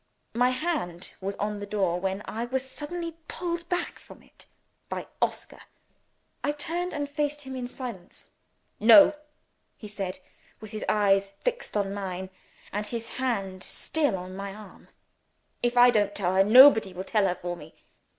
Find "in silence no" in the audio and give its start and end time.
7.55-9.13